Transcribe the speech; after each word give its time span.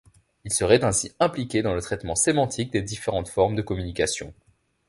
Il 0.45 0.51
serait 0.51 0.83
ainsi 0.83 1.11
impliqué 1.19 1.61
dans 1.61 1.75
le 1.75 1.81
traitement 1.83 2.15
sémantique 2.15 2.71
des 2.71 2.81
différentes 2.81 3.27
formes 3.27 3.53
de 3.53 3.61
communication. 3.61 4.33